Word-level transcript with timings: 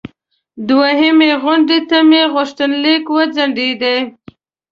دوهمې 0.69 1.31
غونډې 1.41 1.79
ته 1.89 1.97
مې 2.09 2.21
غوښتنلیک 2.33 3.03
وځنډیده. 3.11 3.95